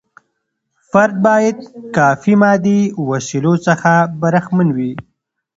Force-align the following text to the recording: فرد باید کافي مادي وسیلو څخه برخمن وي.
فرد 0.89 1.15
باید 1.25 1.57
کافي 1.97 2.33
مادي 2.41 2.79
وسیلو 3.09 3.53
څخه 3.67 3.93
برخمن 4.21 4.67
وي. 4.77 4.91